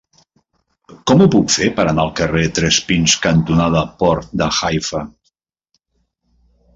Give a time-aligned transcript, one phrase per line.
[1.09, 5.03] Com ho puc fer per anar al carrer Tres Pins cantonada Port de Haifa?